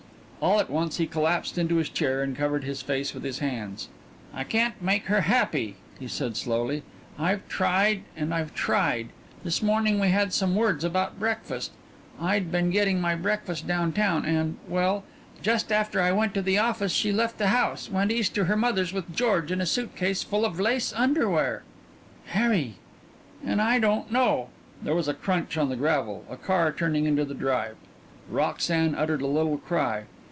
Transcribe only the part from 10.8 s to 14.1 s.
about breakfast I'd been getting my breakfast down